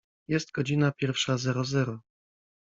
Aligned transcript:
Jest 0.27 0.51
godzina 0.51 0.91
pierwsza 0.91 1.37
zero 1.37 1.63
zero. 1.65 1.99